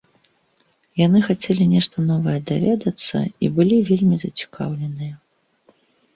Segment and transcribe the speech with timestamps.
[1.05, 5.13] Яны хацелі нешта новае даведацца і былі вельмі зацікаўленыя.